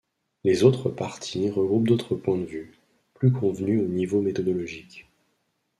[0.43, 2.75] Les autres parties regroupent d'autres points-de-vue,
[3.13, 5.05] plus convenus au niveau méthodologique.